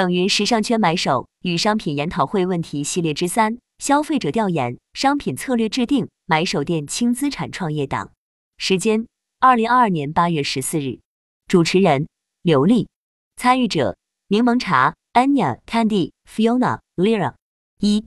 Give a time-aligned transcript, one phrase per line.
[0.00, 8.08] 等于时尚圈买手与商品研讨会问题系列之三：消费者调研、商品策略制定、买手店轻资产创业等。
[8.56, 9.06] 时间：
[9.40, 11.00] 二零二二年八月十四日。
[11.48, 12.08] 主持人：
[12.40, 12.88] 刘丽。
[13.36, 17.34] 参与者：柠檬茶、Anya、Candy、Fiona、Lira。
[17.80, 18.06] 一、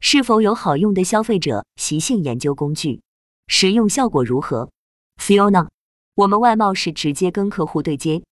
[0.00, 3.02] 是否有好用的消费者习性研究工具？
[3.46, 4.72] 实用效果如何
[5.16, 5.68] ？Fiona。
[6.16, 8.24] 我们外贸是直接跟客户对接。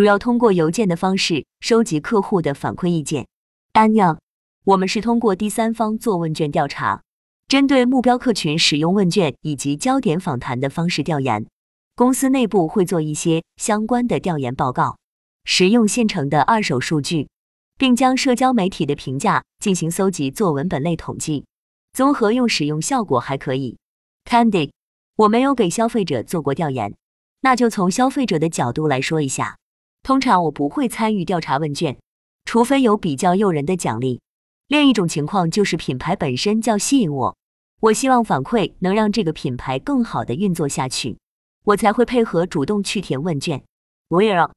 [0.00, 3.26] 主要通过邮件的方式收集客户的反馈意见。
[3.72, 4.18] 安样，
[4.64, 7.02] 我们是通过第三方做问卷调查，
[7.48, 11.44] 针对目标客群使用问卷以及焦点访谈的方式调研。
[11.94, 14.96] 公司内部会做一些相关的调研报告，
[15.44, 17.28] 使用现成的二手数据，
[17.76, 21.44] 并将社交媒体的评价进行搜集做文本类统计，
[21.92, 23.76] 综合用使用效果还可以。
[24.24, 24.70] Candy，
[25.16, 26.94] 我没有给消费者做过调研，
[27.42, 29.58] 那就从消费者的角度来说一下。
[30.02, 31.98] 通常我不会参与调查问卷，
[32.44, 34.20] 除非有比较诱人的奖励。
[34.66, 37.36] 另一种情况就是品牌本身较吸引我，
[37.80, 41.18] 我希望反馈能让这个品牌更好的运作下去，
[41.64, 43.62] 我才会配合主动去填问卷。
[44.08, 44.50] 我也让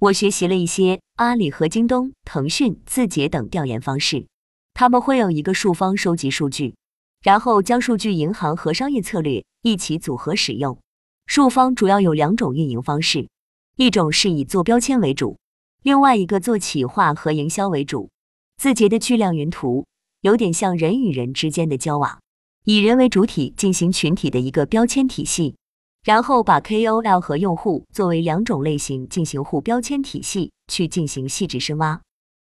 [0.00, 4.26] 我学习了一些阿里和京东、腾讯、字节等调研方式，
[4.74, 6.74] 他们会有一个数方收集数据，
[7.22, 10.78] 然后将数据银行和商业策略一起组合使用。
[11.26, 13.28] 数方主要有两种运营方式。
[13.76, 15.36] 一种是以做标签为主，
[15.82, 18.08] 另外一个做企划和营销为主。
[18.56, 19.84] 字节的巨量云图
[20.20, 22.20] 有点像人与人之间的交往，
[22.64, 25.56] 以人为主体进行群体的一个标签体系，
[26.04, 32.00] 然后把 KOL 和用户作为两种类型进行互标签体系去进行细致深挖。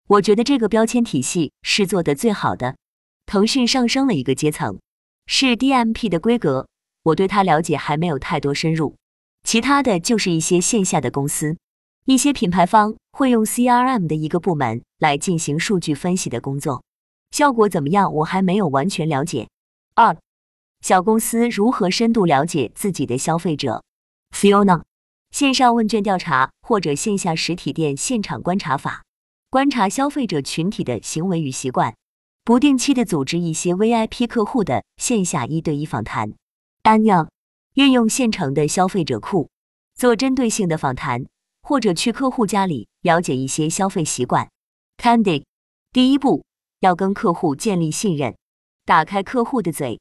[0.09, 2.77] 我觉得这个标签体系是做的最好的。
[3.25, 4.79] 腾讯上升了一个阶层，
[5.27, 6.69] 是 DMP 的规格，
[7.05, 8.97] 我对它了解还没有太多深入。
[9.45, 11.57] 其他的就是一些线下的公司，
[12.07, 16.83] 一些品牌方会用 CRM 的一个部门来进行数据分析的工作，
[17.33, 18.13] 效果怎么样？
[18.15, 19.48] 我还没有完全了解。
[19.95, 20.17] 二，
[20.81, 23.83] 小公司如何深度了解自己的消费者
[24.35, 24.83] ？Fiona，
[25.30, 29.05] 线上问卷调查或者线下实体店现场观察法，
[29.51, 31.95] 观察消费者群体的行为与习惯，
[32.45, 36.33] 不定期的组织一些 VIP 客户的线下一对一访谈。
[36.85, 37.29] Anya。
[37.75, 39.49] 运用现成的消费者库
[39.95, 41.25] 做针对性的访谈，
[41.63, 44.51] 或者去客户家里了解一些消费习惯。
[44.99, 45.45] Candy，
[45.91, 46.45] 第一步
[46.81, 48.37] 要跟客户建立信任，
[48.85, 49.99] 打开客户的嘴。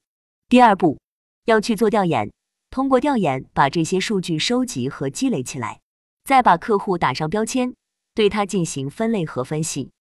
[0.50, 1.00] 第二步
[1.46, 2.30] 要去做调研，
[2.70, 5.80] 通过调研把这些数据收集和积累起来，
[6.26, 7.74] 再把客户打上标签，
[8.14, 9.92] 对他进行分类和分析。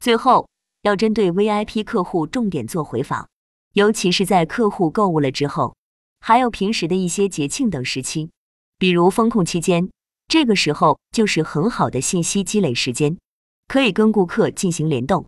[0.00, 0.48] 最后
[0.82, 3.28] 要针对 VIP 客户重点做回访，
[3.74, 5.76] 尤其是在客户购物了之后。
[6.20, 8.30] 还有平时的一些节庆等时期，
[8.78, 9.90] 比如风控期间，
[10.28, 13.18] 这个时候就是很好的信息积累时间，
[13.66, 15.26] 可以跟顾客进行联动，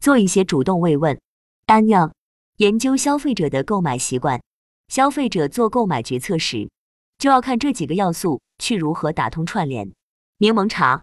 [0.00, 1.18] 做一些主动慰问。
[1.66, 2.12] 安样
[2.58, 4.40] 研究消费者的购买习惯，
[4.88, 6.68] 消费者做购买决策时，
[7.18, 9.90] 就要看这几个要素去如何打通串联。
[10.38, 11.02] 柠檬茶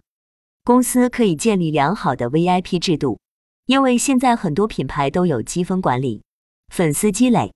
[0.62, 3.18] 公司可以建立良好的 VIP 制度，
[3.66, 6.22] 因为现在很多品牌都有积分管理、
[6.68, 7.52] 粉丝积累。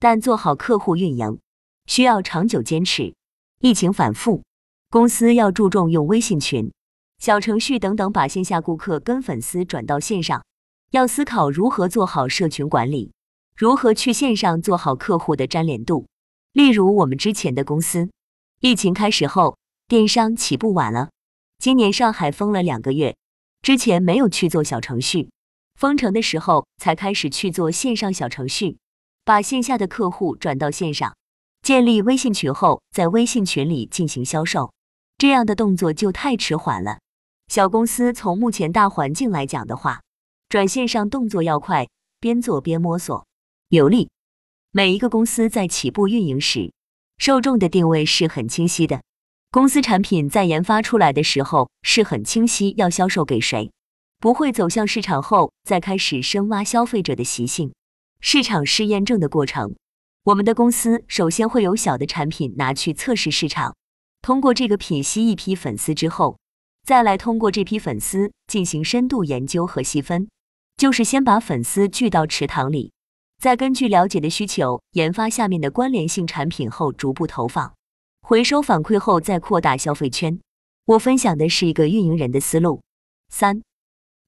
[0.00, 1.38] 但做好客户运营
[1.84, 3.14] 需要长久坚持。
[3.60, 4.42] 疫情反复，
[4.88, 6.72] 公司要注重用微信群、
[7.18, 10.42] 小程序等等，把线下顾客跟粉丝转到线上。
[10.92, 13.12] 要思考如何做好社群管理，
[13.54, 16.06] 如何去线上做好客户的粘连度。
[16.54, 18.08] 例如我们之前的公司，
[18.60, 21.10] 疫情开始后，电商起步晚了。
[21.58, 23.14] 今年上海封了两个月，
[23.60, 25.28] 之前没有去做小程序，
[25.78, 28.78] 封城的时候才开始去做线上小程序。
[29.24, 31.14] 把线下的客户转到线上，
[31.62, 34.72] 建立微信群后，在微信群里进行销售，
[35.18, 36.98] 这样的动作就太迟缓了。
[37.48, 40.02] 小公司从目前大环境来讲的话，
[40.48, 41.88] 转线上动作要快，
[42.18, 43.26] 边做边摸索，
[43.68, 44.08] 有利。
[44.72, 46.72] 每一个公司在起步运营时，
[47.18, 49.02] 受众的定位是很清晰的。
[49.50, 53.72] 公司产品在研发出来的时候是很清晰要销售给谁，
[54.20, 57.72] 不会走向市场后再开始深挖消费者的习性。
[58.22, 59.74] 市场试验证的过程，
[60.24, 63.74] 我们的公司首先会有小的产品拿去测试市场，
[64.20, 66.38] 通过这个品吸一批粉丝之后，
[66.86, 70.28] 再来通过这批粉丝进行深度研究和细分，
[70.76, 72.92] 就是先把粉丝聚到池塘里，
[73.40, 77.72] 再根据了解的需求研发下面的关联性产品后逐步投放，
[78.20, 80.38] 回收反馈后再扩大消费圈。
[80.84, 82.82] 我分享的是一个运营人的思路。
[83.30, 83.62] 三，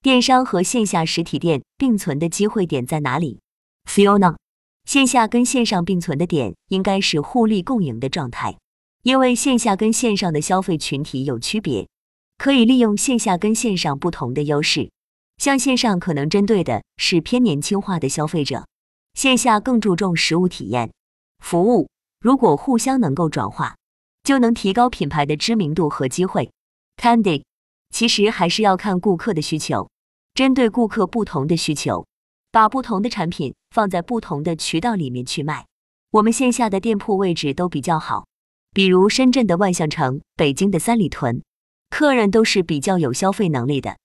[0.01, 3.41] 电商和线下实体店并存的机会点在哪里
[3.89, 4.37] ？Fiona，
[4.85, 8.57] 线下跟线上并存的点应该是互利共赢的状态，
[9.03, 11.89] 因为线下跟线上的消费群体有区别，
[12.39, 14.91] 可以利用线下跟线上不同的优势，
[15.39, 18.67] 像线上可能针对的是偏年轻化的消费者，
[19.15, 20.93] 线下更注重实物体验、
[21.39, 21.89] 服务。
[22.21, 23.77] 如果互相能够转化，
[24.23, 26.51] 就能提高品牌的知名度和机会。
[26.97, 27.43] Candy，
[27.91, 29.91] 其实还是要看顾客的需求，
[30.35, 32.07] 针对顾客不同的需求，
[32.53, 35.67] 把不同的产品放在不同的渠道里面去卖。
[36.11, 38.27] 我们线下的店铺位置都比较好，
[38.75, 41.43] 比如深圳的万象城、北京的三里屯，
[41.89, 43.97] 客人都是比较有消费能力的，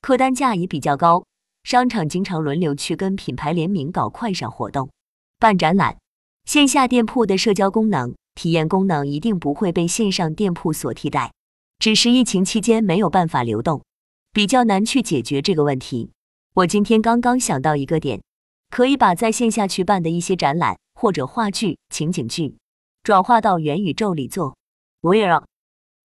[0.00, 1.24] 客单价也比较高。
[1.64, 4.88] 商场经常轮流去跟品牌联名搞快闪活动、
[5.40, 5.96] 办展览。
[6.44, 11.32] 线下店铺的社交功能、体验功能一定不会被线上店铺所替代，
[11.80, 13.82] 只是疫情期间没有办法流动，
[14.32, 16.12] 比较难去解决这个问题。
[16.56, 18.22] 我今天刚刚想到一个点，
[18.70, 22.56] 可以把在线下去办的一些展览或者话剧、情景剧，
[23.02, 24.56] 转化到元宇宙里做。
[25.02, 25.46] 我也让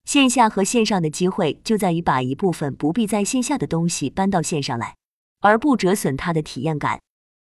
[0.04, 4.98] 线下和线上的机会就在于把一部分不必在线下的东西搬到线上来，
[5.40, 7.00] 而不折损它的体验感。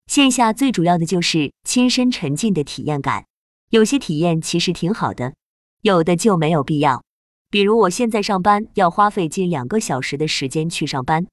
[0.07, 3.25] 线下最主要的就是亲身沉浸的体验感，
[3.71, 5.33] 有些体验其实挺好的，
[5.81, 7.03] 有的就没有必要。
[7.49, 11.27] 比如我现在上班要花费近两个小时的时间去上班，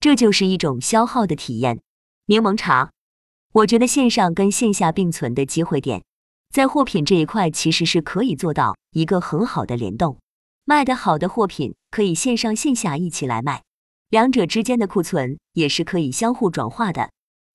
[0.00, 1.82] 这就是一种消耗的体验。
[2.24, 2.90] 柠檬茶，
[3.52, 6.02] 我觉得线上跟线下并存的机会点，
[6.50, 10.18] 在货品这一块其实是可以做到一个很好的联动，
[10.64, 13.62] 卖得好的货品可以线上线下一起来卖，
[14.08, 17.10] 两者之间的库存也是可以相互转化的。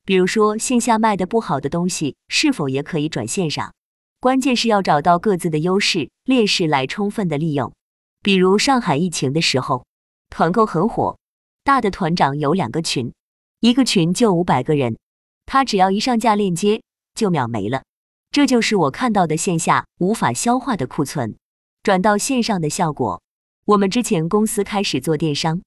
[0.05, 3.73] 比如说，线下卖的不好的东西，是否也可以转线上？
[4.19, 7.73] 关键是要找到各自的优势劣势来充分的利用。
[8.21, 9.85] 比如上海疫情的时候，
[10.29, 11.17] 团购很火，
[11.65, 13.11] 大的团长有两个群，
[13.59, 14.99] 一个群就五百个人，
[15.47, 16.83] 他只要一上架链接
[17.15, 17.81] 就秒没了。
[18.29, 21.35] 这就是我看到的线下无法消化的库存，
[21.81, 23.19] 转到线上的效果。
[23.65, 25.63] 我们之前公司开始做电商，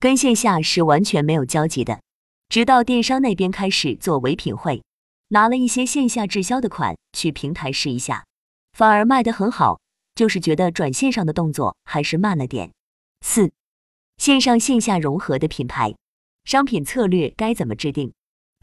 [0.00, 2.00] 跟线下是完全没有交集的。
[2.48, 4.82] 直到电商那边开始做唯品会，
[5.28, 8.24] 拿了一些线下滞销的款去平台试一下，
[8.72, 9.80] 反而卖得很好，
[10.14, 12.70] 就是觉得转线上的动作还是慢了点。
[13.20, 13.52] 四、
[14.22, 15.96] 线上线下融合的品牌
[16.44, 18.12] 商品策略该怎么制定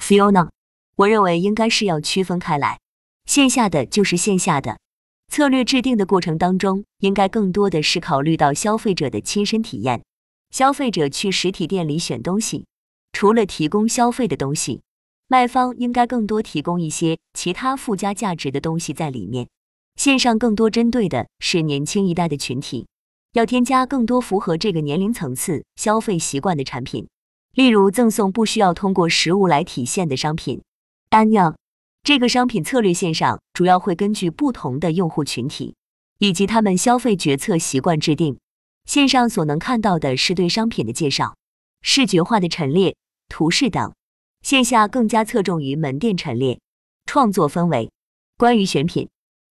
[0.01, 0.47] ？Fiona，
[0.95, 2.79] 我认为应该是要区分开来，
[3.25, 4.79] 线下的就是线下的，
[5.27, 10.01] 策略制定的过程当中，应该更多的是考虑到消费者的亲身体验，
[10.50, 12.65] 消费者去实体店里选东西。
[13.12, 14.79] 除了提供消费的东西，
[15.27, 19.50] 卖方应该更多提供一些其他附加价值的东西在里面。
[19.97, 22.88] 线上更多针对的是年轻一代的群体，
[23.33, 27.07] 要添加更多符合这个年龄层次消费习惯的产品，
[27.53, 30.61] 例如赠送不需要通过实物来体现的商品。
[31.09, 31.55] 安样，
[32.01, 35.75] 这个商品策略线上主要会根据不同的用户群体
[36.17, 38.37] 以及他们消费决策习惯制定。
[38.85, 41.35] 线上所能看到的是对商品的介绍。
[41.81, 42.95] 视觉化的陈列、
[43.27, 43.93] 图示等，
[44.41, 46.59] 线下更加侧重于门店陈列、
[47.05, 47.91] 创作氛围。
[48.37, 49.07] 关于选品、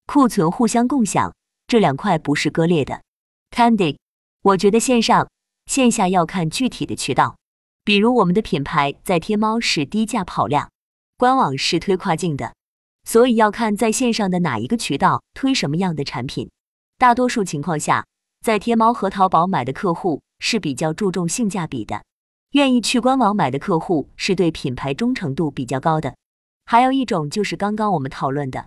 [0.07, 1.33] 库存互相共享
[1.69, 3.03] 这两块不是割裂的。
[3.51, 3.97] Candy，
[4.43, 5.29] 我觉得线上、
[5.67, 7.37] 线下要看具体的渠道，
[7.85, 10.71] 比如我们的品牌在天猫是低价跑量，
[11.17, 12.55] 官网是推跨境的，
[13.05, 16.49] 所以要看在线上的哪一个渠道推什么样的产品。
[16.99, 18.07] 大多数情况下，
[18.45, 22.03] 在天猫和淘宝买的客户是比较注重性价比的。
[22.53, 26.15] 愿意去官网买的客户是对品牌忠诚度比较高的，
[26.65, 28.67] 还有一种就是刚刚我们讨论的，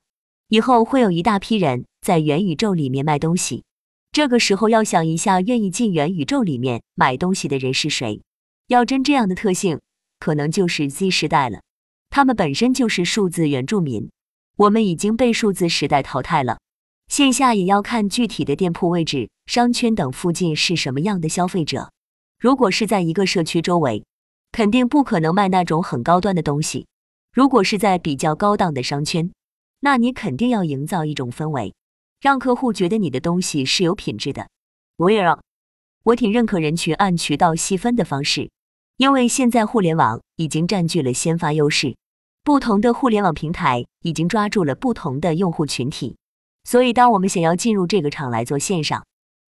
[0.49, 3.63] 以后会有一大批人在元宇宙里面卖东西，
[4.13, 8.21] 这个时候要想一下，愿意进元宇宙里面买东西的人是谁？
[8.67, 9.79] 要真这样的特性，
[10.19, 11.61] 可能就是 Z 时代了，
[12.09, 14.11] 他们本身就是数字原住民，
[14.57, 16.59] 我们已经被数字时代淘汰了。
[17.07, 21.89] 线下也要看具体的店铺位置、商圈等附近是什么样的消费者。
[22.37, 24.03] 如果是在一个社区周围，
[24.51, 26.85] 肯定不可能卖那种很高端的东西。
[27.31, 29.31] 如果是在比较高档的商圈，
[29.79, 31.73] 那你肯定要营造一种氛围，
[32.21, 34.47] 让客户觉得你的东西是有品质的。
[34.97, 35.43] 我也让，
[36.03, 38.51] 我挺认可人群按渠道细分的方式，
[38.97, 41.97] 因为现在互联网已经占据了先发优势，
[42.43, 46.15] 不同的互联网平台已经抓住了不同的用户群体，
[46.63, 49.03] 所以当我们想要进入这个场来做线上。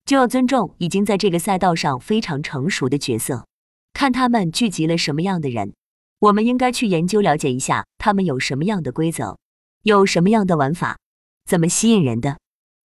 [0.06, 3.48] 就要尊重已经在这个赛道上非常成熟的角色，
[3.94, 5.74] 看他们聚集了什么样的人，
[6.20, 9.38] 我们应该去研究了解一下他们有什么样的规则，
[9.84, 10.98] 有什么样的玩法，
[11.46, 12.38] 怎么吸引人的。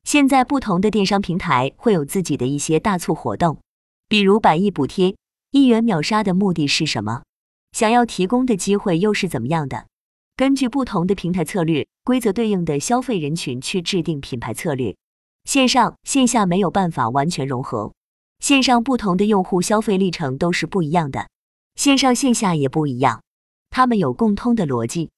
[0.08, 3.58] 现在不同的电商平台会有自己的一些大促活动，
[4.08, 5.14] 比如百亿补贴、
[5.50, 7.24] 一元秒杀的目的是什么？
[7.72, 9.84] 想要提供的机会又是怎么样的？
[10.34, 14.96] 根据不同的平台策略规则对应的消费人群去制定品牌策略。
[15.44, 17.92] 线上线下没有办法完全融合，
[18.38, 21.28] 线上不同的用户消费历程都是不一样的。
[21.74, 23.20] 线上线下也不一样，
[23.68, 25.10] 他们有共通的逻辑。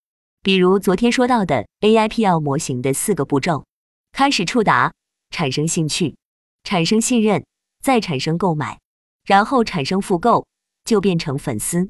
[0.43, 3.63] 比如昨天说到的 AIPL 模型的四个步骤：
[4.21, 4.93] 开始触达，
[5.31, 6.15] 产生兴趣，
[6.63, 7.47] 产生信任，
[7.83, 8.79] 再产生购买，
[9.25, 10.47] 然后产生复购，
[10.85, 11.89] 就变成粉丝。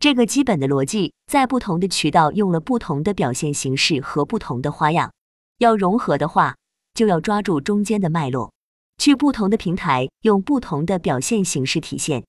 [0.00, 5.12] 这个基本的逻辑，在不同的渠道用了不同的表现形式和不同的花样。
[5.58, 6.56] 要融合的话，
[6.94, 8.52] 就要抓住中间的脉络，
[8.96, 12.24] 去不同的平台用不同的表现形式体现。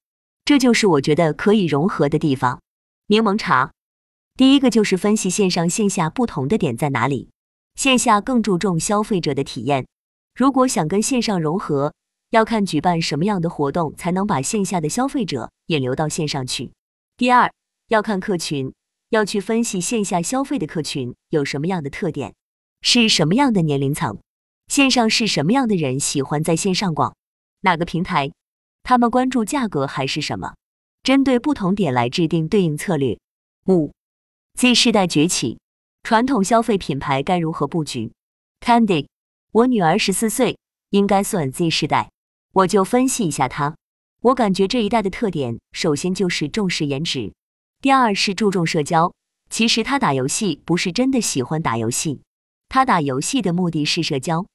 [0.46, 2.62] 这就是我觉得可以融合的地方。
[3.08, 3.72] 柠檬茶，
[4.38, 7.32] 第一个就是分析线上线下不同的点在哪里。
[7.80, 9.88] 线下更注重消费者的体验，
[10.36, 11.94] 如果想跟线上融合，
[12.30, 16.74] 要看举办什么样的活动才能把线下的消费者引流到线上去。
[17.16, 17.54] 第二，
[17.88, 18.74] 要看客群，
[19.12, 22.36] 要去分析线下消费的客群有什么样的特点，
[22.82, 24.20] 是什么样的年龄层，
[24.68, 27.16] 线上是什么样的人喜欢在线上逛，
[27.62, 28.30] 哪个平台。
[28.84, 30.56] 他们关注价格还是什么？
[31.02, 33.18] 针对不同点来制定对应策略。
[33.68, 33.94] 五
[34.56, 35.60] ，Z 世代崛起，
[36.04, 38.12] 传统消费品牌该如何布局
[38.62, 39.08] ？Candy，
[39.52, 40.58] 我女儿十四岁，
[40.90, 42.10] 应该算 Z 世代，
[42.54, 43.76] 我就分析一下她。
[44.22, 47.34] 我感觉这一代的特点，首先就是重视颜值，
[47.82, 49.14] 第二是注重社交。
[49.50, 52.22] 其实他打游戏不是真的喜欢打游戏，
[52.68, 54.46] 他打游戏的目的是社交。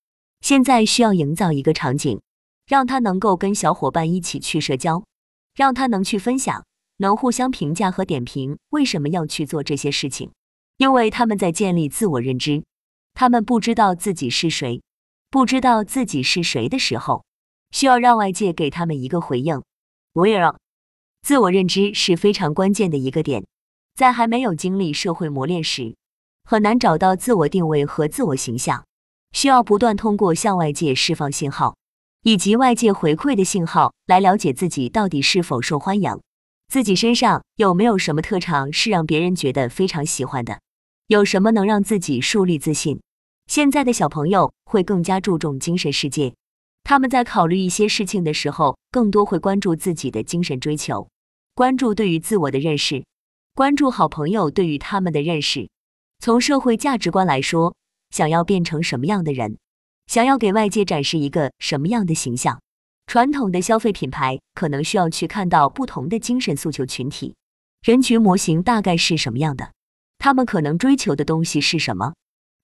[0.40, 2.20] 现在需要营造一个场景。
[2.66, 5.04] 让他能够跟小伙伴一起去社交，
[5.54, 6.64] 让他能去分享，
[6.96, 10.30] 能互相评价和点评为什么要去做这些事情，
[10.76, 12.64] 因为他们在建立自我认知。
[13.14, 14.82] 他们不知道自己是谁，
[15.30, 17.24] 不知道自己是谁的时候，
[17.70, 19.62] 需要让外界给他们一个回应。
[20.14, 20.58] 我也让
[21.22, 23.44] 自我认知是非常关键的一个点，
[23.94, 25.94] 在还没有经历社会磨练时，
[26.44, 28.84] 很难找到自我定位和自我形象，
[29.32, 31.76] 需要不断通过向外界释放信号。
[32.22, 36.20] 以及外界回馈的信号，来了解自己到底是否受欢迎，
[36.68, 40.60] 自己身上有没有什么特长是让别人觉得非常喜欢的，
[41.06, 43.00] 有什么能让自己树立自信。
[43.46, 46.34] 现在的小朋友会更加注重精神世界，
[46.82, 51.08] 他们在考虑一些事情的时候，更多会关注自己的精神追求，
[51.54, 53.04] 关注对于自我的认识，
[53.54, 55.68] 关注好朋友对于他们的认识。
[56.20, 57.76] 从社会价值观来说，
[58.11, 59.58] 想要变成什么样的人？
[60.06, 62.61] 想要给外界展示一个什么样的形象？
[63.06, 67.34] 传统的消费品牌可能需要去看到不同的精神诉求群体
[67.82, 69.73] 人群模型大概是什么样的，
[70.18, 72.14] 他们可能追求的东西是什么，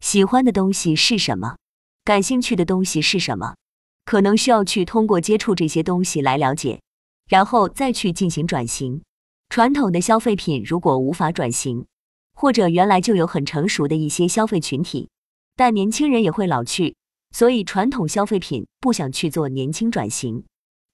[0.01, 1.57] 喜欢的东西是什么，
[2.05, 3.57] 感兴趣的东西是什么，
[4.05, 6.81] 可能需要去通过接触这些东西来了解，
[7.29, 9.03] 然后再去进行转型。
[9.49, 11.87] 传统的消费品如果无法转型，
[12.35, 15.11] 或者原来就有很成熟的一些消费群体，
[15.57, 16.97] 但年轻人也会老去。
[17.33, 20.45] 所以，传统消费品不想去做年轻转型，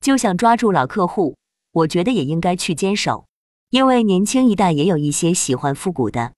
[0.01, 1.37] 就想抓住老客户。
[1.73, 3.27] 我觉得也应该去坚守，
[3.71, 6.35] 因为年轻一代也有一些喜欢复古的。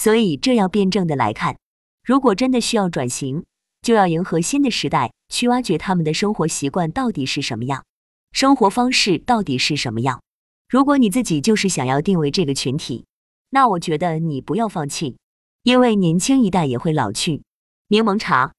[0.00, 1.58] 所以，这要辩证的来看。
[2.02, 3.44] 如果真的需要转型，
[3.82, 7.84] 就要迎合新的时代，去挖掘他们的生活习惯到底是什么样，
[8.32, 10.22] 生活方式到底是什么样。
[10.70, 13.04] 如果你自己就是想要定位这个群体，
[13.50, 15.18] 那我觉得你不要放弃，
[15.64, 17.42] 因为年轻一代也会老去。
[17.88, 18.52] 柠檬茶。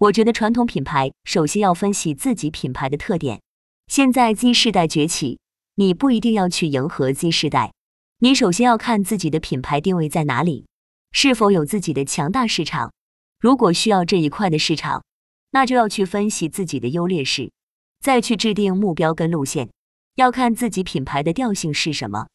[0.00, 3.40] 我觉得传统品牌首先要分析自己品牌的特点。
[3.86, 5.38] 现在 Z 世代崛起，
[5.76, 7.72] 你不一定要去迎合 Z 世代，
[8.18, 10.66] 你首先要看自己的品牌定位在哪里，
[11.14, 12.92] 是否有自己的强大市场。
[13.40, 15.04] 如果需要这一块的市场，
[15.52, 17.52] 那就要去分析自己的优劣势，
[18.00, 19.70] 再去制定目标跟路线。
[20.16, 22.26] 要看自己品牌的调性是什么。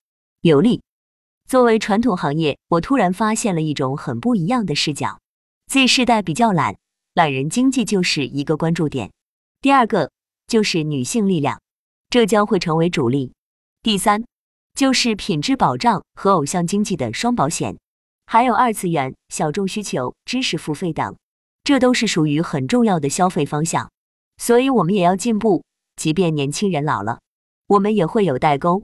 [0.42, 0.82] 有利。
[1.48, 5.20] 作为传统行业，我突然发现了一种很不一样的视角。
[5.68, 6.78] Z 世代比较懒。
[7.16, 9.12] 懒人经济就是一个关注点，
[9.60, 10.12] 第二个
[10.48, 11.60] 就是女性力量，
[12.10, 13.34] 这将会成为主力。
[13.82, 14.24] 第三
[14.74, 17.78] 就是品质保障和偶像经济的双保险，
[18.32, 21.18] 还有二次元、小众需求、知识付费等，
[21.64, 23.90] 这都是属于很重要的消费方向。
[24.38, 25.64] 所以我们也要进步，
[25.96, 27.22] 即便年轻人老了，
[27.66, 28.84] 我们也会有代沟。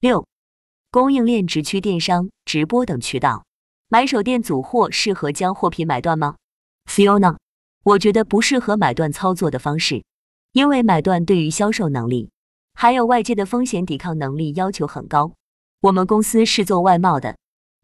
[0.00, 0.26] 六、
[0.90, 3.44] 供应链直驱电商、直播等渠道，
[3.90, 6.36] 买手店组货适合将货品买断吗
[6.90, 7.36] ？Fiona。
[7.82, 10.04] 我觉得不适合买断操作的方式，
[10.52, 12.30] 因为买断对于销售能力
[12.72, 15.32] 还有外界的风险抵抗能力要求很高。
[15.82, 17.36] 我们公司是做外贸的，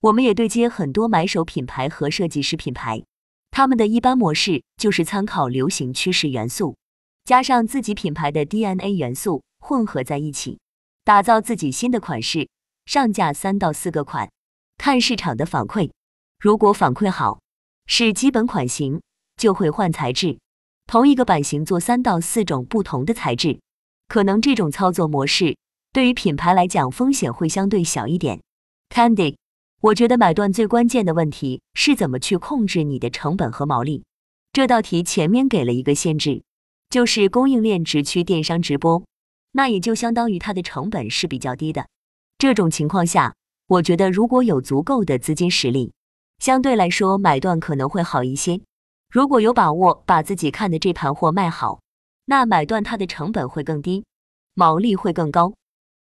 [0.03, 3.05] 我们也对接很多买手品牌和设计师品牌，
[3.53, 6.77] 他们的一般模式就是参考流行趋势元素，
[7.25, 10.59] 加上自己品牌的 DNA 元素混合在一起，
[11.05, 12.49] 打造自己新的款式，
[12.85, 14.29] 上架三到四个款，
[14.77, 15.93] 看市场的反馈，
[16.41, 17.41] 如果反馈好，
[17.87, 19.01] 是基本款型。
[19.35, 20.39] 就会换材质，
[20.87, 23.59] 同一个版型做三到四种不同的材质，
[24.07, 25.57] 可能这种操作模式
[25.93, 28.41] 对于品牌来讲，风险会相对小一点。
[28.91, 29.37] Candy，
[29.83, 34.05] 我觉得买断最关键的问题是怎么去控制你的成本和毛利。
[34.53, 36.45] 这道题前面给了一个限制，
[36.89, 39.03] 就是供应链直驱电商直播，
[39.51, 41.89] 那也就相当于它的成本是比较低的。
[42.39, 43.35] 这种情况下，
[43.67, 45.93] 我觉得如果有足够的资金实力，
[46.39, 48.61] 相对来说买断可能会好一些。
[49.11, 51.81] 如果有把握把自己看的这盘货卖好，
[52.27, 54.05] 那买断它的成本会更低，
[54.55, 55.55] 毛利会更高。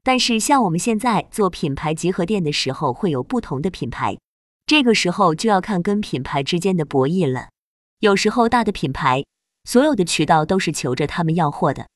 [0.04, 4.18] 但是像我们现在做品牌集合店的时候，会有不同的品牌，
[4.66, 7.50] 这个时候就要看跟品牌之间的博弈了。
[8.00, 9.24] 有时候大的品牌，
[9.64, 11.88] 所有的渠道都是求着他们要货的，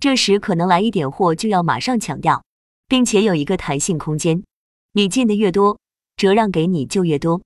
[0.00, 2.42] 这时可能来一点货就要马上抢掉，
[2.88, 4.42] 并且有一个弹性空间，
[4.94, 5.78] 你进的越多，
[6.16, 7.40] 折让给你就越多，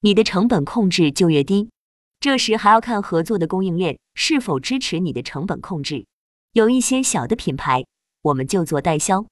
[0.00, 1.70] 你的成本控制就越低。
[2.18, 6.04] 这时还要看合作的供应链是否支持你的成本控制。
[6.52, 7.84] 有一些小的品牌，
[8.22, 9.24] 我们就做代销，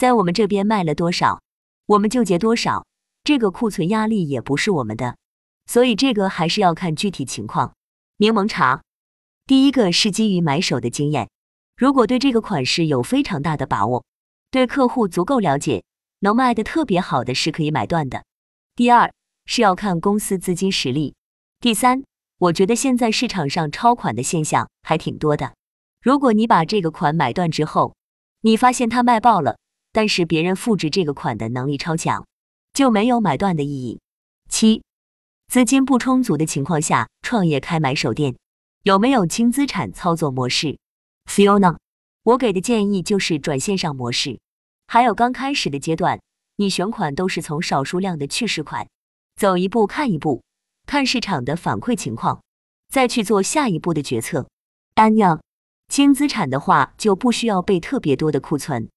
[0.00, 1.42] 在我们这边卖了多少，
[1.84, 2.86] 我们就结多少，
[3.22, 5.18] 这个库存压力也不是我们的，
[5.66, 7.74] 所以这个还是要看具体情况。
[8.16, 8.80] 柠檬茶，
[9.44, 11.28] 第一个是基于买手的经验，
[11.76, 14.02] 如果对这个款式有非常大的把握，
[14.50, 15.84] 对客户足够了解，
[16.20, 18.24] 能卖的特别好的是可以买断的。
[18.74, 19.12] 第二
[19.44, 21.14] 是要看公司资金实力。
[21.60, 22.02] 第三，
[22.38, 25.52] 我觉得现在市场上超款的现象还挺多的，
[26.00, 27.94] 如果你把这个款买断之后，
[28.40, 29.58] 你发现它卖爆了，
[29.92, 32.26] 但是别人复制这个款的能力超强，
[32.72, 34.00] 就没有买断的意义。
[34.48, 34.82] 七。
[35.48, 38.36] 资金不充足的情况下，创业开买手店
[38.84, 40.78] 有没有轻资产操作模式
[41.28, 41.76] ？Fiona，
[42.22, 44.38] 我给的建议就是转线上模式。
[44.86, 46.20] 还有刚开始的阶段，
[46.54, 48.88] 你选款都是从少数量的去试款，
[49.34, 50.40] 走一步看一步，
[50.86, 52.40] 看市场的反馈情况，
[52.88, 54.46] 再去做下一步的决策。
[54.94, 55.40] Anya，
[55.88, 58.88] 轻资产的话就不需要备特别多的库存，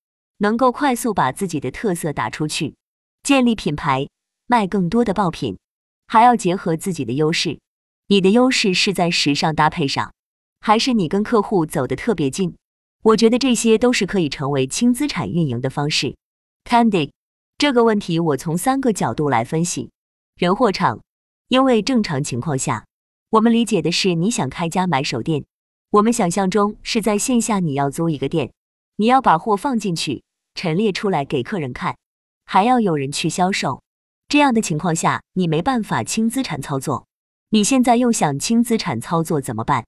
[0.43, 2.75] 能够快速把自己的特色打出去，
[3.23, 4.09] 建立品牌，
[4.45, 5.57] 卖更多的爆品。
[6.05, 7.61] 还要结合自己的优势，
[8.07, 10.13] 你的优势是在时尚搭配上，
[10.59, 12.57] 还是你跟客户走得特别近？
[13.03, 16.17] 我觉得这些都是可以成为轻资产运营的方式。
[16.65, 17.11] Candy，
[17.57, 19.91] 这个问题我从三个角度来分析。
[20.35, 20.99] 人货场，
[21.47, 22.85] 因为正常情况下，
[23.29, 25.45] 我们理解的是你想开家买手店，
[25.91, 28.51] 我们想象中是在线下你要租一个店，
[28.97, 30.21] 你要把货放进去，
[30.55, 31.97] 陈列出来给客人看，
[32.45, 33.81] 还要有人去销售。
[34.27, 37.07] 这样的情况下，你没办法轻资产操作。
[37.49, 39.85] 你现在又想轻资产操作怎么办？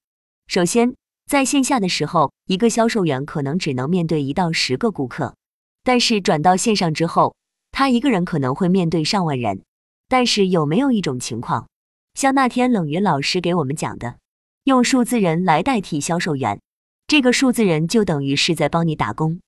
[0.48, 0.94] 首先，
[1.26, 5.36] 在线下的时候，一个销售员可能只能面对一到十个顾客，
[5.84, 7.36] 但是转到线上之后，
[7.72, 9.64] 他一个人可能会面对上万人。
[10.08, 11.68] 但是有没有一种情况，
[12.14, 14.18] 像那天冷云老师给我们讲的，
[14.66, 16.62] 用数字人来代替销售员，
[17.08, 19.40] 这个数字人就等于是在帮你打工，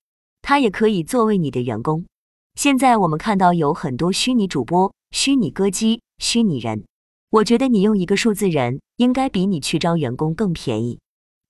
[0.48, 2.06] 他也可以作为你的员工。
[2.54, 6.86] 现在我们看到有很多虚拟主播、虚拟歌姬、虚拟人，
[7.28, 11.00] 我觉得你用一个数字人，应该比你去招员工更便宜。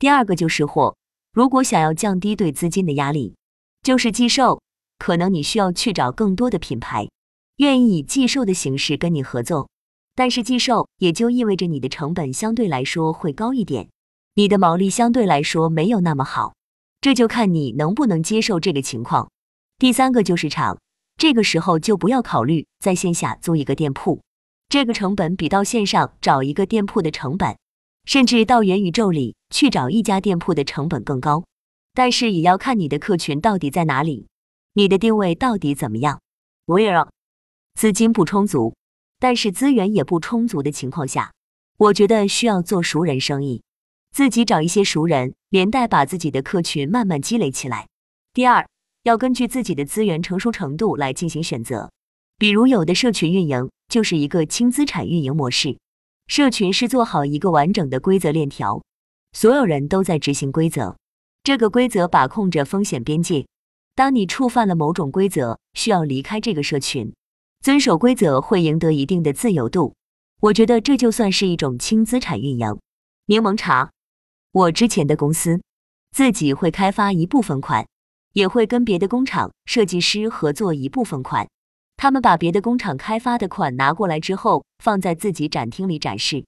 [0.01, 0.97] 第二个就是货，
[1.33, 3.37] 如果想要降低对资金的压力，
[3.85, 4.61] 就是寄售，
[4.99, 7.09] 可能你需要去找更多的品牌，
[7.59, 9.69] 愿意以寄售的形式跟你合作，
[10.17, 13.91] 但是寄售也就意味着你的成本相对来说会高一点，
[14.35, 16.55] 你的毛利相对来说没有那么好，
[17.09, 19.31] 这就看你能不能接受这个情况。
[19.79, 20.79] 第三个就是场。
[21.17, 24.21] 这个时候就不要考虑在线下租一个店铺，
[24.69, 27.57] 这个成本比到线上找一个店铺的成本，
[28.05, 31.45] 甚至到元宇宙里去找一家店铺的成本更高。
[31.95, 34.27] 但是也要看你的客群到底在哪里，
[34.75, 36.21] 你的定位到底怎么样。
[36.67, 37.09] Where
[37.75, 38.77] 资金不充足，
[39.19, 41.33] 但是资源也不充足的情况下，
[41.79, 43.63] 我觉得需要做熟人生意，
[44.13, 47.89] 自己找一些熟人，连带把自己的客群慢慢积累起来。
[48.33, 48.67] 第二。
[49.05, 51.91] 要根据自己的资源成熟程度来进行选择，
[52.37, 55.79] 比如有的社群运营就是一个轻资产运营模式，
[56.27, 58.83] 社群是做好一个完整的规则链条，
[59.33, 60.97] 所有人都在执行规则，
[61.43, 63.47] 这个规则把控着风险边界。
[63.95, 67.15] 当你触犯了某种规则，需要离开这个社群，
[67.63, 69.95] 遵守规则会赢得一定的自由度。
[70.41, 72.79] 我觉得这就算是一种轻资产运营。
[73.27, 73.91] 柠檬茶，
[74.59, 75.63] 我之前的公司
[76.11, 77.87] 自己会开发一部分款。
[78.35, 81.49] 也会跟别的工厂设计师合作一部分款，
[81.97, 86.45] 他们把别的工厂开发的款拿过来之后，放在自己展厅里展示，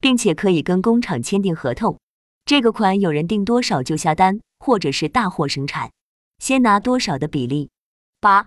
[0.00, 1.98] 并且可以跟工厂签订合同。
[2.46, 5.90] 这个款有人订多少就下单，或者是大货生产，
[6.38, 7.68] 先拿多少的比例。
[8.20, 8.46] 八，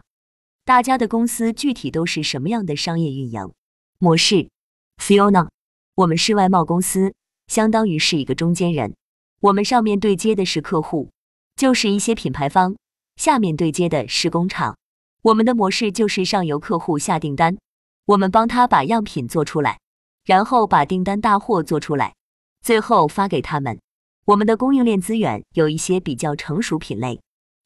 [0.63, 3.51] 大家的公司具体都是什么样的商业运营
[3.99, 4.49] 模式
[4.97, 5.49] ？Fiona，
[5.95, 7.13] 我们是外贸公司，
[7.47, 8.95] 相当于是一个中间人，
[9.39, 11.10] 我们上面对接的是客户。
[11.56, 12.76] 就是一些品牌方，
[13.15, 14.78] 下面对接的是工厂。
[15.23, 17.58] 我们的模式就是上游客户下订单，
[18.06, 19.80] 我们帮他把样品做出来，
[20.23, 22.13] 然后把订单大货做出来，
[22.62, 23.80] 最后发给他们。
[24.26, 27.19] 我们的供应链资源有一些比较成熟品类，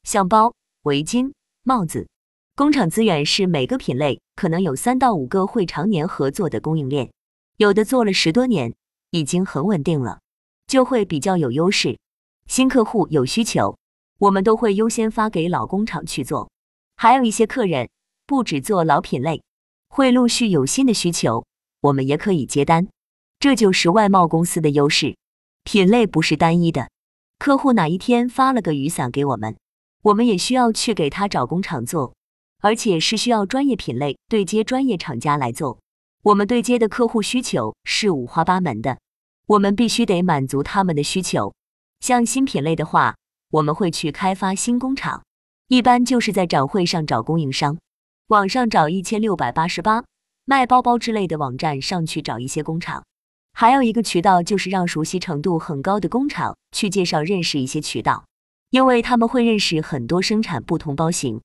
[0.03, 0.53] 像包、
[0.83, 2.07] 围巾、帽子。
[2.55, 7.11] 工厂资源是每个品类可能有三到五个会常年合作的供应链，
[7.57, 8.73] 有的做了十多年，
[9.09, 10.19] 已经很稳定了，
[10.71, 11.99] 就会比较有优势。
[12.47, 13.77] 新客户有需求，
[14.19, 16.49] 我们都会优先发给老工厂去做。
[16.95, 17.89] 还有一些客人
[18.25, 19.43] 不只做老品类，
[19.89, 21.45] 会陆续有新的需求，
[21.81, 22.87] 我们也可以接单。
[23.37, 25.17] 这就是外贸公司的优势，
[25.65, 26.89] 品类不是单一的。
[27.37, 29.57] 客户哪一天发了个雨伞给我们，
[30.03, 32.13] 我们也需要去给他找工厂做，
[32.61, 35.79] 而且是需要专业品类对接专业厂家来做。
[36.23, 38.99] 我们对接的客户需求是五花八门的，
[39.51, 41.53] 我们必须得满足他们的需求。
[41.99, 43.17] 像新品类的话，
[43.49, 45.23] 我们会去开发新工厂。
[45.67, 47.77] 一般就是在展会上找供应商，
[48.27, 50.05] 网上找一千六百八十八
[50.45, 53.03] 卖包包之类的网站上去找一些工厂，
[53.51, 58.23] 还有一个渠道就是让熟悉程度很高的工厂去介绍认识一些渠道，
[58.69, 61.41] 因为他们会认识很多生产不同包型、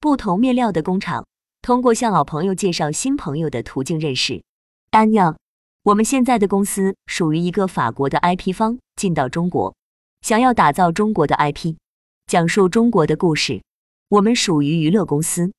[0.00, 1.26] 不同面料的工厂，
[1.60, 4.42] 通过向老朋友介绍新朋友的途径认识。
[4.92, 5.36] 安样，
[5.82, 9.74] 我们现在的公司属于一个法国的 IP 方进到中国，
[10.20, 11.76] 想要打造中国的 IP，
[12.26, 13.62] 讲述中国的故事。
[14.10, 15.54] 我们属于娱乐公司，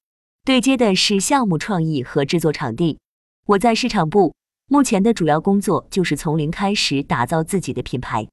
[0.45, 2.99] 对接的是项目创意和制作场地。
[3.47, 4.35] 我在市场部，
[4.67, 8.27] 目前的主要工作就是从零开始打造自己的品牌，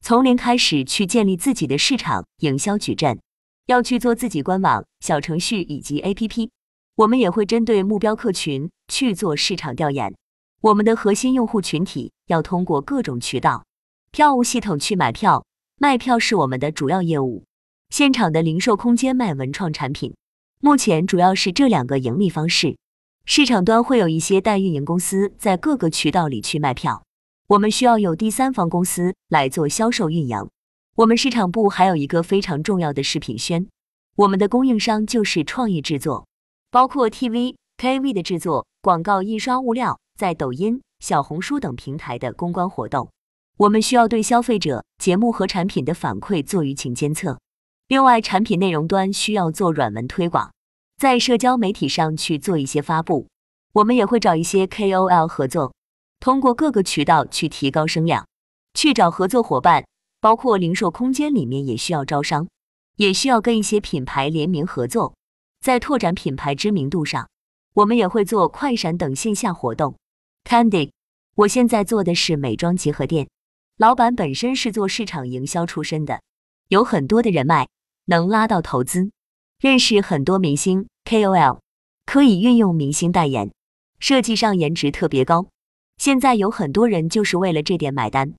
[0.00, 3.20] 从零开始去建立自己的市场营销矩阵，
[3.66, 6.48] 要去做自己官网、小程序以及 APP。
[6.96, 10.14] 我们也会针对目标客群去做市场调研。
[10.64, 13.66] 我们的核心用户群体要通过各种渠道、
[14.10, 15.44] 票务系统去买票，
[15.76, 17.44] 卖票是我们的主要业务。
[17.90, 20.14] 现场的零售空间卖文创产品，
[20.62, 22.78] 目前主要是这两个盈利方式。
[23.26, 27.04] 市场端会有一些代运营公司在各个渠道里去卖票，
[27.48, 30.48] 我们需要有第三方公司来做销售运营。
[30.96, 33.68] 我们市场部还有一个非常重要的视频宣，
[34.16, 36.26] 我们的供应商就是创意制作，
[36.70, 43.10] 包括 TV、KV 的制作、广告印刷物料，在抖音、小红书等平台的公关活动，
[43.56, 47.38] 我们需要对消费者节目和产品的反馈做舆情监测。
[47.88, 50.52] 另外，产品内容端需要做软文推广，
[50.96, 53.26] 在社交媒体上去做一些发布。
[53.72, 55.74] 我们也会找一些 KOL 合作，
[56.20, 58.24] 通过各个渠道去提高声量，
[58.74, 59.84] 去找合作伙伴。
[60.20, 62.48] 包括零售空间里面也需要招商，
[62.96, 65.14] 也需要跟一些品牌联名合作，
[65.60, 67.28] 在拓展品牌知名度上，
[67.74, 69.94] 我们也会做快闪等线下活动。
[70.44, 70.90] Candy，
[71.34, 73.28] 我现在做的是美妆集合店，
[73.78, 76.20] 老板本身是做市场营销出身的，
[76.68, 77.68] 有很多的人脉。
[78.06, 79.10] 能拉到投资，
[79.58, 81.60] 认识很多明星 KOL，
[82.04, 83.50] 可以运用明星代言，
[83.98, 85.46] 设计上颜值特别高。
[85.96, 88.34] 现在有很多人就是为了这点买单，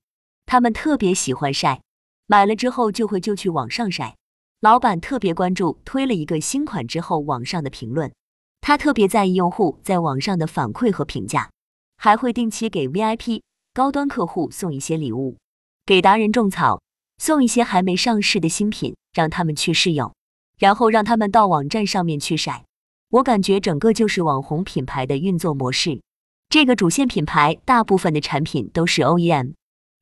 [0.45, 1.81] 他们特别喜欢晒，
[2.27, 4.15] 买了之后就会就去网上晒。
[4.59, 8.13] 老板特别关注推了一个新款之后网上的评论，
[8.61, 11.49] 他特别在意用户在网上的反馈和评价，
[11.97, 13.41] 还会定期给 VIP
[13.73, 15.37] 高端客户送一些礼物，
[15.85, 16.81] 给达人种草。
[17.17, 20.13] 送一些还没上市的新品，让他们去试用，
[20.59, 22.65] 然后让他们到网站上面去晒。
[23.09, 26.01] 我感觉整个就是网红品牌的运作模式。
[26.49, 29.53] 这个主线品牌大部分的产品都是 OEM，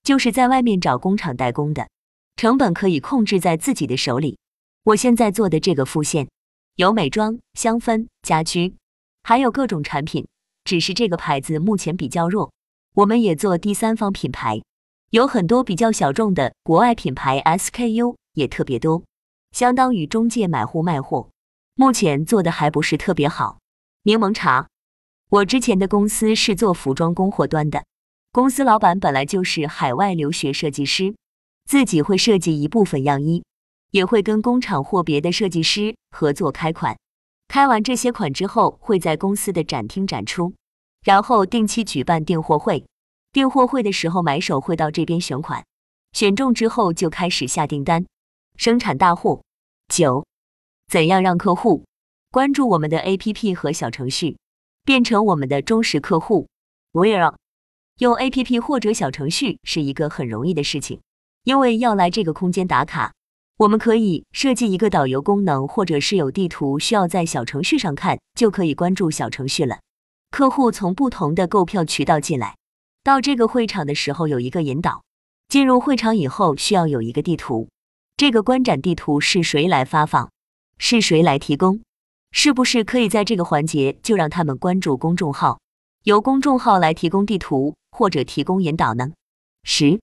[0.01, 1.87] 就是在外面找工厂代工的，
[2.35, 4.39] 成本可以控制在自己的手里。
[4.85, 6.27] 我现在做的这个副线
[6.77, 8.75] 有美妆、香氛、家居，
[9.21, 10.27] 还有各种产品，
[10.73, 12.51] 只是这个牌子目前比较弱。
[12.95, 14.59] 我们也做第三方品牌。
[15.11, 19.03] 有很多比较小众的国外品牌 SKU 也特别多，
[19.51, 21.29] 相当于中介买货卖货。
[21.75, 23.59] 目前做的还不是特别好。
[24.05, 24.67] 柠檬茶，
[25.29, 27.85] 我之前的公司是做服装供货端的，
[28.31, 31.13] 公司老板本来就是海外留学设计师，
[31.69, 33.43] 自己会设计一部分样衣，
[33.91, 36.97] 也会跟工厂或别的设计师合作开款。
[37.47, 40.55] 开完这些款之后，会在公司的展厅展出，
[41.03, 42.85] 然后定期举办订货会。
[43.31, 45.65] 订货会的时候，买手会到这边选款，
[46.11, 48.05] 选中之后就开始下订单，
[48.55, 49.41] 生产大户。
[49.87, 50.25] 九，
[50.87, 51.83] 怎样让客户
[52.31, 54.37] 关注我们的 APP 和小程序，
[54.85, 56.47] 变成我们的忠实客户
[56.93, 57.35] ？Where
[57.99, 61.01] 用 APP 或者小程序是一个很容易的事情，
[61.43, 63.13] 因为要来这个空间打卡，
[63.57, 69.79] 我们可以设计一个导游功能，或者是有地图需要在小程序上看，就可以关注小程序了。
[70.33, 72.57] 客户从不同的购票渠道进来。
[73.03, 75.03] 到这个会场的时候有一个引导，
[75.47, 77.69] 进入会场以后需要有一个地图，
[78.17, 80.31] 这个观展地图是谁来发放？
[80.79, 81.81] 是谁来提供？
[82.31, 85.59] 是不是可以在这个环节就让他们关注公众号，
[86.01, 89.11] 由公众号来提供地图或者提供引导呢？
[89.63, 89.99] 十、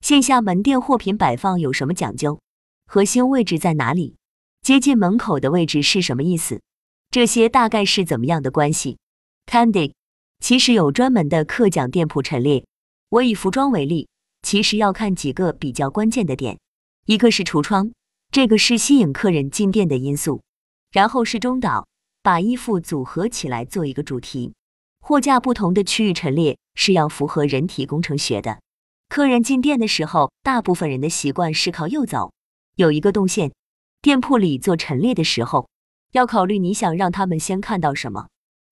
[0.00, 2.40] 线下门店货品摆放有什么讲究？
[2.86, 4.16] 核心位置在哪里？
[4.62, 6.62] 接近门口的位置是什么意思？
[7.10, 8.96] 这些大概是怎么样的关系
[9.48, 9.94] ？Candy，
[10.40, 12.66] 其实有专门的课讲店铺陈列。
[13.08, 14.06] 我以服装为例，
[14.42, 16.58] 其实要看几个比较关键的点，
[17.06, 17.90] 一个是橱窗，
[18.30, 20.42] 这个是吸引客人进店的因素。
[20.92, 21.86] 然后是中岛，
[22.22, 24.52] 把衣服组合起来做一个主题。
[25.00, 28.60] 货架不同的区域陈列是要符合人体工程学的。
[29.08, 32.32] 客人进店的时候，大部分人的习惯是靠右走，
[32.74, 33.50] 有一个动线。
[34.02, 35.70] 店铺里做陈列的时候，
[36.12, 38.28] 要考虑你想让他们先看到什么。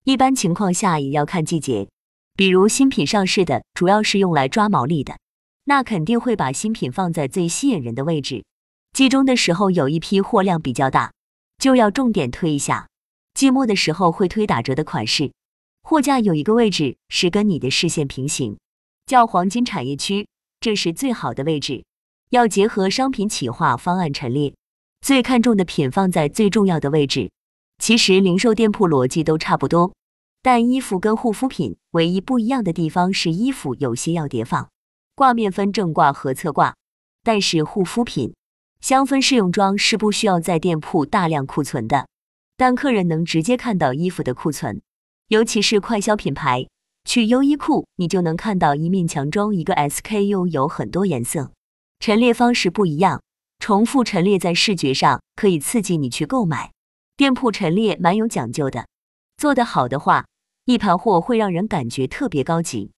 [0.07, 1.89] 一般情况下也要看季节，
[2.37, 5.19] 比如新品上市的，主要是用来抓毛利的，
[5.65, 8.45] 那肯定会把新品放在最吸引人的位置。
[8.93, 11.11] 季中的时候有一批货量比较大。
[11.59, 12.87] 就要重点推一下，
[13.35, 15.33] 季末的时候会推打折的款式。
[15.83, 18.57] 货架有一个位置是跟你的视线平行，
[19.07, 20.29] 叫黄金产业区，
[20.61, 21.85] 这是最好的位置。
[22.31, 24.55] 要结合商品企划方案陈列，
[25.01, 27.29] 最看重的品放在最重要的位置。
[27.79, 29.95] 其实零售店铺逻辑都差不多，
[30.43, 34.69] 但衣服跟护肤品唯一不一样的地方是衣服有些要叠放，
[35.15, 36.75] 挂面分正挂和侧挂，
[37.23, 38.35] 但是护肤品。
[38.81, 42.07] 香氛试用装是不需要在店铺大量库存的，
[42.57, 44.81] 但客人能直接看到衣服的库存，
[45.29, 46.69] 尤其是快销品牌，
[47.05, 51.51] 去优衣库你就能看到一面墙中一个 SKU 有很多颜色，
[51.99, 53.23] 陈列方式不一样，
[53.59, 56.76] 重复陈列在视觉上可以刺激你去购买。
[57.17, 58.89] 店铺陈列蛮有讲究的，
[59.39, 60.27] 做得好的话，
[60.67, 62.93] 一盘货会让人感觉特别高级。